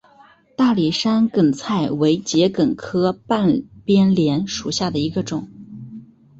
[0.55, 5.47] 大理山梗菜为桔梗科半边莲属下的一个种。